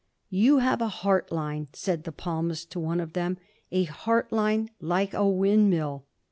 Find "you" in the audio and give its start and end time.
0.31-0.57